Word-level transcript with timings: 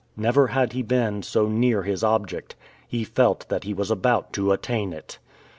Never 0.17 0.47
had 0.47 0.73
he 0.73 0.81
been 0.81 1.21
so 1.21 1.47
near 1.47 1.83
his 1.83 2.03
object. 2.03 2.55
He 2.87 3.03
felt 3.03 3.47
that 3.49 3.65
he 3.65 3.73
was 3.75 3.91
about 3.91 4.33
to 4.33 4.51
attain 4.51 4.93
it! 4.93 5.19